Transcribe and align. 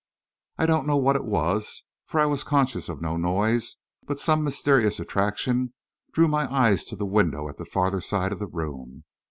I 0.57 0.65
don't 0.65 0.87
know 0.87 0.97
what 0.97 1.15
it 1.15 1.25
was 1.25 1.83
for 2.07 2.19
I 2.19 2.25
was 2.25 2.43
conscious 2.43 2.89
of 2.89 3.03
no 3.03 3.17
noise 3.17 3.77
but 4.07 4.19
some 4.19 4.43
mysterious 4.43 4.99
attraction 4.99 5.73
drew 6.11 6.27
my 6.27 6.51
eyes 6.51 6.85
to 6.85 6.95
the 6.95 7.05
window 7.05 7.47
at 7.47 7.57
the 7.57 7.65
farther 7.69 8.01
side 8.01 8.31
of 8.33 8.39
the 8.39 8.47
room. 8.47 9.03